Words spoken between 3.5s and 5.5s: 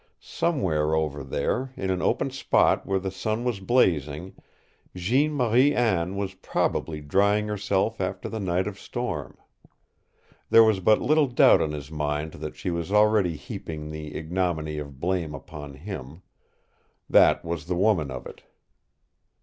blazing, Jeanne